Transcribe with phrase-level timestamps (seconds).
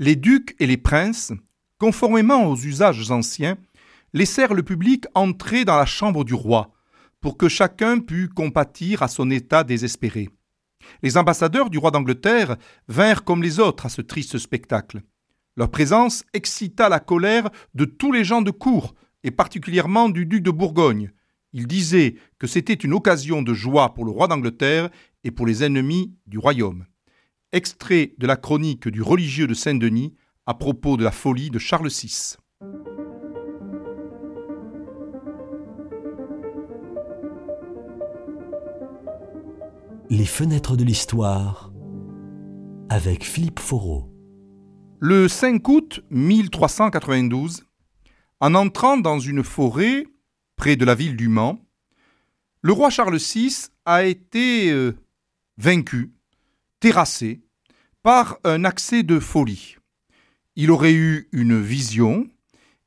[0.00, 1.32] Les ducs et les princes,
[1.78, 3.56] conformément aux usages anciens,
[4.12, 6.72] laissèrent le public entrer dans la chambre du roi,
[7.20, 10.30] pour que chacun pût compatir à son état désespéré.
[11.02, 12.56] Les ambassadeurs du roi d'Angleterre
[12.88, 15.00] vinrent comme les autres à ce triste spectacle.
[15.56, 20.42] Leur présence excita la colère de tous les gens de cour, et particulièrement du duc
[20.42, 21.12] de Bourgogne.
[21.52, 24.90] Il disait que c'était une occasion de joie pour le roi d'Angleterre
[25.22, 26.84] et pour les ennemis du royaume.
[27.54, 30.12] Extrait de la chronique du religieux de Saint-Denis
[30.44, 32.34] à propos de la folie de Charles VI.
[40.10, 41.72] Les fenêtres de l'histoire
[42.88, 44.12] avec Philippe Foreau.
[44.98, 47.62] Le 5 août 1392,
[48.40, 50.08] en entrant dans une forêt
[50.56, 51.64] près de la ville du Mans,
[52.62, 54.98] le roi Charles VI a été euh,
[55.56, 56.14] vaincu,
[56.80, 57.43] terrassé,
[58.04, 59.76] par un accès de folie.
[60.56, 62.28] Il aurait eu une vision,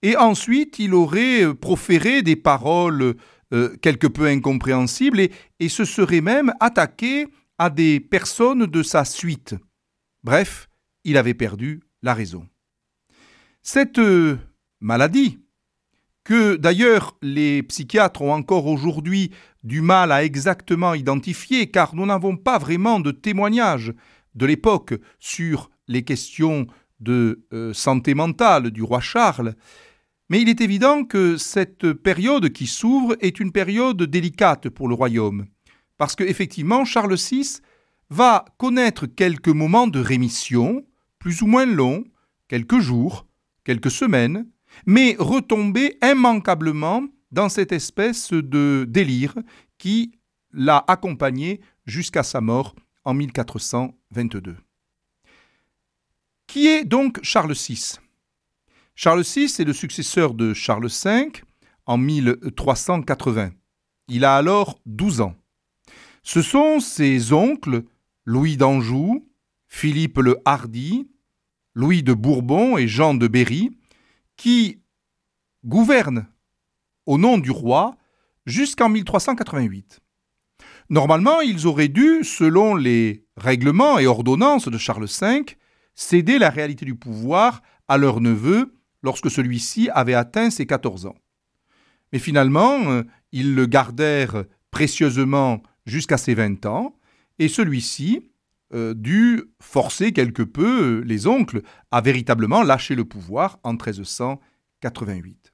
[0.03, 3.15] et ensuite il aurait euh, proféré des paroles
[3.51, 5.19] euh, quelque peu incompréhensible
[5.59, 9.55] et, se serait même attaqué à des personnes de sa suite.
[10.23, 10.69] Bref,
[11.03, 12.47] il avait perdu la raison.
[13.63, 14.37] Cette euh,
[14.81, 15.39] maladie,
[16.25, 19.31] que d'ailleurs les psychiatres ont encore aujourd'hui
[19.63, 23.93] du mal à exactement identifier, car nous n'avons pas vraiment de témoignages
[24.37, 26.67] de l'époque sur les questions
[26.99, 29.55] de euh, santé mentale du roi Charles,
[30.29, 34.95] mais il est évident que cette période qui s'ouvre est une période délicate pour le
[34.95, 35.45] royaume,
[35.97, 37.59] parce qu'effectivement Charles VI
[38.09, 40.85] va connaître quelques moments de rémission,
[41.19, 42.05] plus ou moins longs,
[42.47, 43.25] quelques jours,
[43.63, 44.47] quelques semaines,
[44.85, 49.35] mais retomber immanquablement dans cette espèce de délire
[49.77, 50.11] qui
[50.53, 52.75] l'a accompagné jusqu'à sa mort
[53.07, 54.57] en 1422.
[56.45, 57.99] Qui est donc Charles VI
[58.95, 61.31] Charles VI est le successeur de Charles V
[61.85, 63.51] en 1380.
[64.09, 65.35] Il a alors 12 ans.
[66.21, 67.85] Ce sont ses oncles
[68.25, 69.25] Louis d'Anjou,
[69.69, 71.09] Philippe le Hardy,
[71.75, 73.71] Louis de Bourbon et Jean de Berry
[74.35, 74.81] qui
[75.63, 76.27] gouvernent
[77.05, 77.95] au nom du roi
[78.45, 80.01] jusqu'en 1388.
[80.89, 85.45] Normalement, ils auraient dû, selon les règlements et ordonnances de Charles V,
[85.95, 91.15] céder la réalité du pouvoir à leur neveu lorsque celui-ci avait atteint ses 14 ans.
[92.13, 96.97] Mais finalement, euh, ils le gardèrent précieusement jusqu'à ses 20 ans,
[97.39, 98.31] et celui-ci
[98.73, 101.61] euh, dut forcer quelque peu les oncles
[101.91, 105.53] à véritablement lâcher le pouvoir en 1388.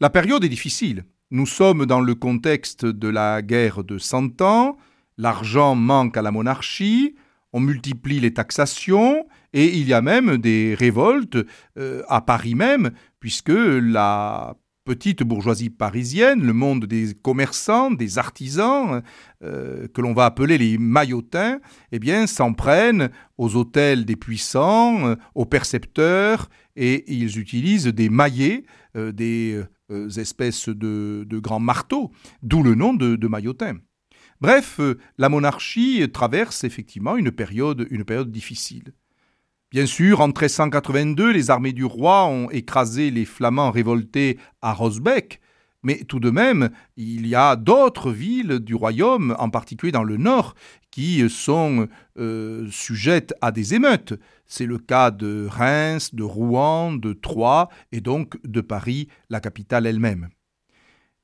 [0.00, 1.04] La période est difficile.
[1.34, 4.76] Nous sommes dans le contexte de la guerre de Cent Ans,
[5.16, 7.14] l'argent manque à la monarchie,
[7.54, 11.38] on multiplie les taxations, et il y a même des révoltes
[11.78, 19.00] euh, à Paris même, puisque la petite bourgeoisie parisienne, le monde des commerçants, des artisans,
[19.42, 21.60] euh, que l'on va appeler les maillotins,
[21.92, 28.10] eh bien, s'en prennent aux hôtels des puissants, euh, aux percepteurs, et ils utilisent des
[28.10, 28.64] maillets,
[28.94, 29.62] des
[30.16, 32.10] espèces de, grands marteaux,
[32.42, 33.78] d'où le nom de, de maillotins.
[34.40, 34.80] Bref,
[35.18, 38.94] la monarchie traverse effectivement une période, une période difficile.
[39.70, 45.40] Bien sûr, en 1382, les armées du roi ont écrasé les Flamands révoltés à Rosbeck,
[45.82, 50.16] mais tout de même, il y a d'autres villes du royaume, en particulier dans le
[50.16, 50.54] nord,
[50.90, 51.88] qui sont
[52.18, 54.14] euh, sujettes à des émeutes.
[54.46, 59.86] C'est le cas de Reims, de Rouen, de Troyes et donc de Paris, la capitale
[59.86, 60.28] elle-même.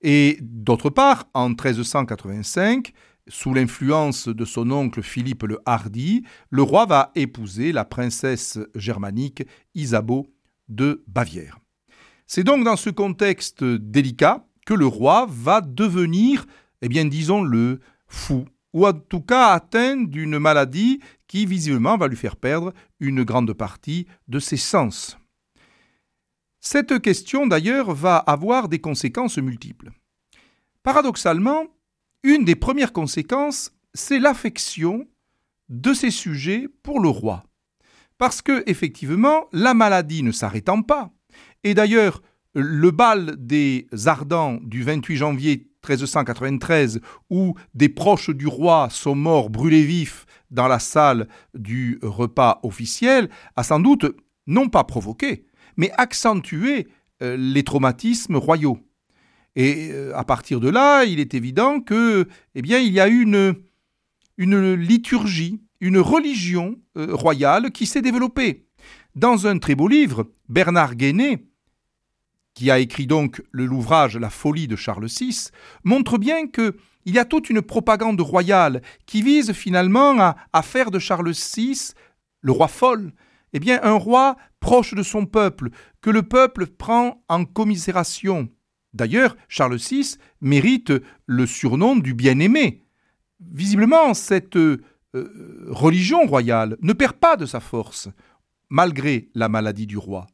[0.01, 2.93] Et d'autre part, en 1385,
[3.29, 9.45] sous l'influence de son oncle Philippe le Hardy, le roi va épouser la princesse germanique
[9.75, 10.33] Isabeau
[10.69, 11.59] de Bavière.
[12.27, 16.45] C'est donc dans ce contexte délicat que le roi va devenir,
[16.83, 22.19] eh bien disons-le, fou, ou en tout cas atteint d'une maladie qui visiblement va lui
[22.19, 25.17] faire perdre une grande partie de ses sens.
[26.61, 29.91] Cette question d'ailleurs va avoir des conséquences multiples.
[30.83, 31.65] Paradoxalement,
[32.23, 35.09] une des premières conséquences, c'est l'affection
[35.71, 37.43] de ces sujets pour le roi.
[38.19, 41.11] Parce que, effectivement, la maladie ne s'arrêtant pas,
[41.65, 42.21] et d'ailleurs,
[42.61, 47.01] le bal des Ardents du 28 janvier 1393,
[47.31, 53.31] où des proches du roi sont morts brûlés vifs dans la salle du repas officiel,
[53.55, 54.07] a sans doute
[54.49, 55.45] non pas provoqué,
[55.77, 56.89] mais accentué
[57.23, 58.79] euh, les traumatismes royaux.
[59.55, 62.27] Et euh, à partir de là, il est évident que,
[62.57, 63.55] eh bien, il y a une,
[64.37, 68.65] une liturgie, une religion euh, royale qui s'est développée.
[69.15, 71.48] dans un très beau livre, Bernard Guéné,
[72.59, 75.51] qui a écrit donc l'ouvrage La folie de Charles VI,
[75.85, 80.19] montre bien que il y a toute une propagande royale qui vise finalement
[80.53, 81.93] à, faire de Charles VI
[82.41, 83.13] le roi folle,
[83.53, 85.71] eh bien un roi proche de son peuple,
[86.01, 88.49] que le peuple prend en commisération.
[88.93, 90.93] D'ailleurs, Charles VI mérite
[91.27, 92.83] le surnom du bien-aimé.
[93.39, 94.83] Visiblement, cette euh,
[95.69, 98.09] religion royale ne perd pas de sa force,
[98.69, 100.27] malgré la maladie du roi.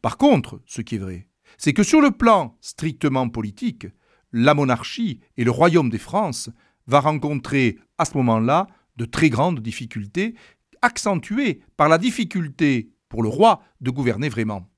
[0.00, 1.26] Par contre, ce qui est vrai,
[1.58, 3.86] c'est que sur le plan strictement politique,
[4.32, 6.50] la monarchie et le royaume des France
[6.86, 8.66] va rencontrer à ce moment-là
[8.96, 10.34] de très grandes difficultés,
[10.80, 14.71] accentuées par la difficulté pour le roi de gouverner vraiment.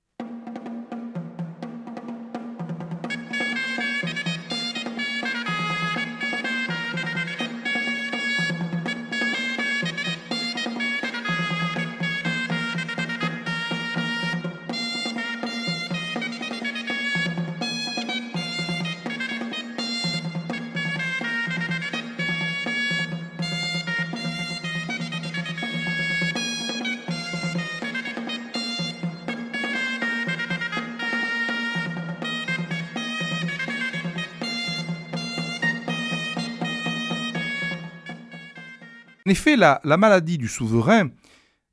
[39.27, 41.09] En effet, la, maladie du souverain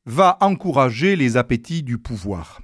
[0.05, 2.61] va encourager les appétits du pouvoir.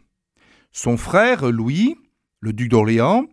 [0.72, 1.98] Son frère, Louis,
[2.40, 3.26] le duc d'Orléans,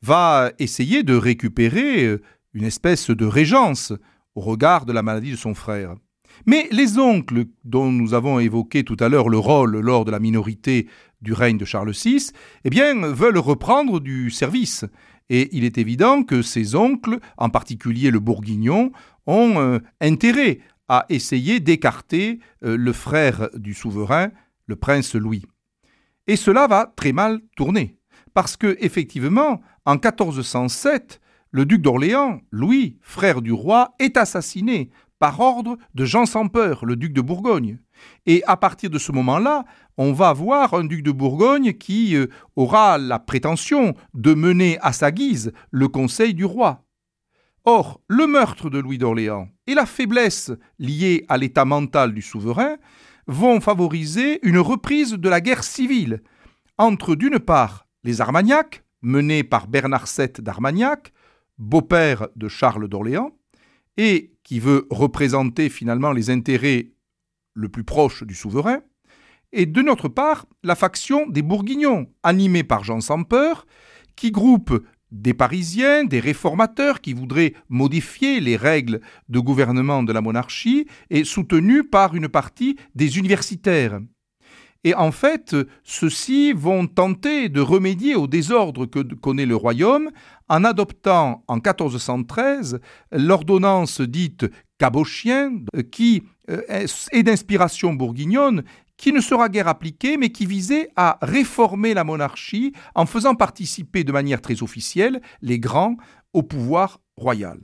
[0.00, 2.22] va essayer de récupérer euh,
[2.54, 3.92] une espèce de régence
[4.34, 5.96] au regard de la maladie de son frère.
[6.46, 10.18] Mais les oncles, dont nous avons évoqué tout à l'heure le rôle lors de la
[10.18, 10.88] minorité
[11.20, 12.30] du règne de Charles VI,
[12.64, 14.86] eh bien, veulent reprendre du service.
[15.28, 18.92] Et il est évident que ces oncles, en particulier le Bourguignon,
[19.30, 24.30] ont euh, intérêt à essayer d'écarter euh, le frère du souverain,
[24.66, 25.44] le prince Louis.
[26.26, 27.96] Et cela va très mal tourner,
[28.34, 31.20] parce que effectivement, en 1407,
[31.52, 36.84] le duc d'Orléans, Louis, frère du roi, est assassiné par ordre de Jean sans peur,
[36.84, 37.78] le duc de Bourgogne.
[38.26, 39.64] Et à partir de ce moment-là,
[39.98, 44.92] on va avoir un duc de Bourgogne qui euh, aura la prétention de mener à
[44.92, 46.84] sa guise le conseil du roi.
[47.64, 52.76] Or, le meurtre de Louis d'Orléans et la faiblesse liée à l'état mental du souverain
[53.26, 56.22] vont favoriser une reprise de la guerre civile
[56.78, 61.12] entre d'une part les Armagnacs, menés par Bernard VII d'Armagnac,
[61.58, 63.36] beau-père de Charles d'Orléans,
[63.98, 66.92] et qui veut représenter finalement les intérêts
[67.52, 68.80] le plus proches du souverain,
[69.52, 73.66] et de notre part la faction des Bourguignons, animée par Jean sans peur,
[74.16, 80.20] qui groupe des Parisiens, des réformateurs qui voudraient modifier les règles de gouvernement de la
[80.20, 84.00] monarchie et soutenus par une partie des universitaires.
[84.82, 85.54] Et en fait,
[85.84, 90.10] ceux-ci vont tenter de remédier au désordre que connaît le royaume
[90.48, 92.80] en adoptant en 1413
[93.12, 94.46] l'ordonnance dite
[94.78, 95.52] cabochien
[95.92, 96.62] qui euh,
[97.12, 98.64] est d'inspiration bourguignonne
[99.00, 104.04] qui ne sera guère appliqué, mais qui visait à réformer la monarchie en faisant participer
[104.04, 105.96] de manière très officielle les grands
[106.34, 107.58] au pouvoir royal.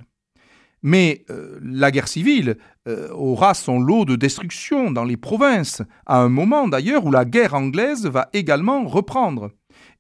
[0.83, 2.57] Mais euh, la guerre civile
[2.89, 7.27] euh, aura son lot de destruction dans les provinces, à un moment d'ailleurs où la
[7.27, 9.51] guerre anglaise va également reprendre.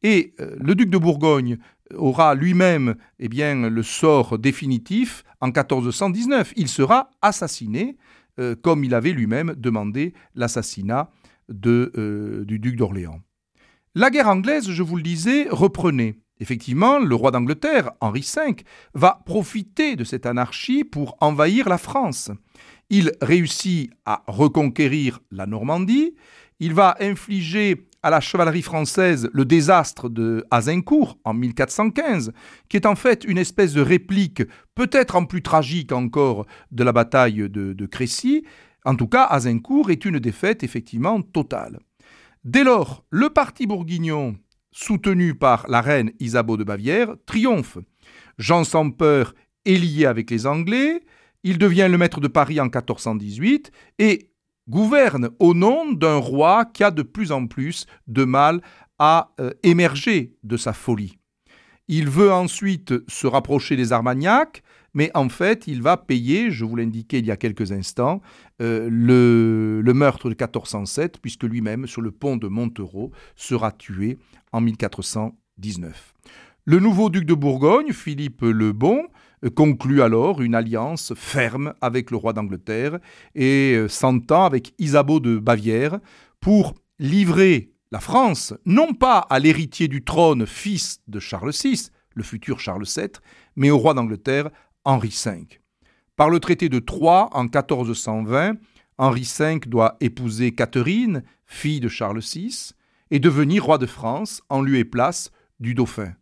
[0.02, 1.58] Et euh, le duc de Bourgogne
[1.94, 6.54] aura lui-même eh bien, le sort définitif en 1419.
[6.56, 7.96] Il sera assassiné,
[8.60, 11.08] comme il avait lui-même demandé l'assassinat
[11.50, 13.20] euh, du duc d'Orléans.
[13.94, 16.18] La guerre anglaise, je vous le disais, reprenait.
[16.38, 18.56] Effectivement, le roi d'Angleterre, Henri V,
[18.94, 22.30] va profiter de cette anarchie pour envahir la France.
[22.90, 26.14] Il réussit à reconquérir la Normandie,
[26.60, 32.32] il va infliger à la chevalerie française le désastre de Azincourt en 1415,
[32.68, 34.42] qui est en fait une espèce de réplique,
[34.74, 38.44] peut-être en plus tragique encore, de la bataille de, de Crécy,
[38.86, 41.80] en tout cas, Azincourt est une défaite effectivement totale.
[42.44, 44.36] Dès lors, le parti bourguignon,
[44.70, 47.78] soutenu par la reine Isabeau de Bavière, triomphe.
[48.38, 51.02] Jean sans peur est lié avec les Anglais,
[51.42, 54.30] il devient le maître de Paris en 1418 et
[54.68, 58.62] gouverne au nom d'un roi qui a de plus en plus de mal
[59.00, 61.18] à euh, émerger de sa folie.
[61.88, 64.62] Il veut ensuite se rapprocher des Armagnacs,
[64.96, 68.22] mais en fait, il va payer, je vous l'indiquais il y a quelques instants,
[68.62, 74.18] euh, le, le, meurtre de 1407, puisque lui-même, sur le pont de Montereau, sera tué
[74.52, 76.14] en 1419.
[76.64, 79.02] Le nouveau duc de Bourgogne, Philippe le Bon,
[79.44, 82.98] euh, conclut alors une alliance ferme avec le roi d'Angleterre
[83.34, 86.00] et euh, s'entend avec Isabeau de Bavière
[86.40, 92.22] pour livrer la France, non pas à l'héritier du trône, fils de Charles VI, le
[92.22, 93.10] futur Charles VII,
[93.54, 94.50] mais au roi d'Angleterre,
[94.86, 95.48] Henri V.
[96.14, 98.54] Par le traité de Troyes en 1420,
[98.98, 102.70] Henri V doit épouser Catherine, fille de Charles VI,
[103.10, 106.14] et devenir roi de France en lieu et place du dauphin.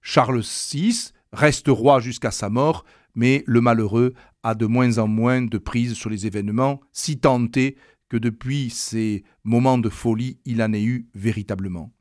[0.00, 5.42] Charles VI reste roi jusqu'à sa mort, mais le malheureux a de moins en moins
[5.42, 7.76] de prise sur les événements, si tenté
[8.08, 11.92] que depuis ces moments de folie, il en ait eu véritablement.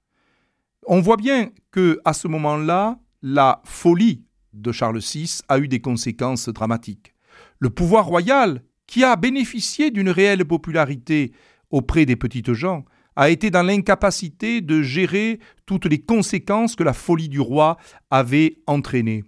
[0.87, 5.79] On voit bien que à ce moment-là, la folie de Charles VI a eu des
[5.79, 7.13] conséquences dramatiques.
[7.59, 11.31] Le pouvoir royal, qui a bénéficié d'une réelle popularité
[11.69, 16.93] auprès des petites gens, a été dans l'incapacité de gérer toutes les conséquences que la
[16.93, 17.77] folie du roi
[18.09, 19.23] avait entraînées.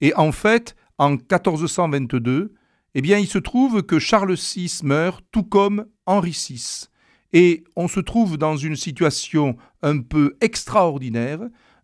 [0.00, 2.54] Et en fait, en 1422,
[2.94, 6.86] eh bien, il se trouve que Charles VI meurt, tout comme Henri VI.
[7.32, 11.40] Et on se trouve dans une situation un peu extraordinaire.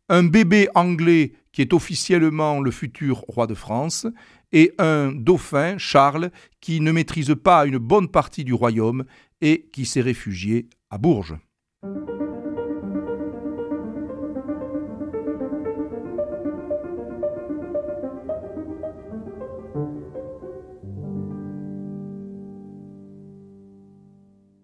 [0.09, 4.07] Un bébé anglais qui est officiellement le futur roi de France,
[4.53, 6.31] et un dauphin, Charles,
[6.61, 9.05] qui ne maîtrise pas une bonne partie du royaume
[9.41, 11.37] et qui s'est réfugié à Bourges.